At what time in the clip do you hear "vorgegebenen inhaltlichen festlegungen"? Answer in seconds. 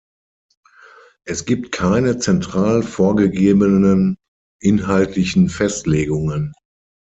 2.81-6.53